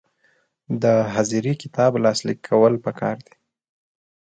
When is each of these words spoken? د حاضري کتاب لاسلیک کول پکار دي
د 0.81 0.83
حاضري 1.13 1.53
کتاب 1.61 1.91
لاسلیک 2.05 2.39
کول 2.49 2.73
پکار 2.85 3.17
دي 3.25 3.35